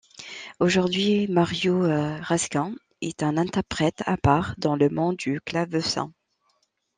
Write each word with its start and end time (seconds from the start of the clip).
Aujourd'hui, 0.59 1.27
Mario 1.27 1.81
Raskin 2.21 2.73
est 3.03 3.21
un 3.21 3.37
interprète 3.37 4.01
à 4.07 4.17
part 4.17 4.55
dans 4.57 4.75
le 4.75 4.89
monde 4.89 5.17
du 5.17 5.39
clavecin. 5.45 6.11